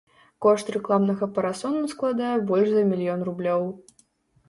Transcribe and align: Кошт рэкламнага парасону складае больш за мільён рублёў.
Кошт 0.45 0.71
рэкламнага 0.75 1.29
парасону 1.35 1.85
складае 1.93 2.35
больш 2.51 2.67
за 2.75 2.83
мільён 2.91 3.19
рублёў. 3.33 3.73